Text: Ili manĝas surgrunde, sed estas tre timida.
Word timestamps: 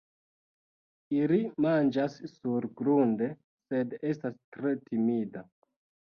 Ili 1.17 1.35
manĝas 1.65 2.15
surgrunde, 2.31 3.27
sed 3.73 3.93
estas 4.13 4.39
tre 4.57 4.71
timida. 4.87 5.45